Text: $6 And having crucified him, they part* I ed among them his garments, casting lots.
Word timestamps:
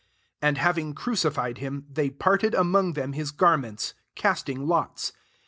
$6 0.37 0.37
And 0.47 0.57
having 0.57 0.93
crucified 0.95 1.59
him, 1.59 1.85
they 1.87 2.09
part* 2.09 2.43
I 2.43 2.47
ed 2.47 2.53
among 2.55 2.93
them 2.93 3.13
his 3.13 3.29
garments, 3.29 3.93
casting 4.15 4.65
lots. 4.65 5.13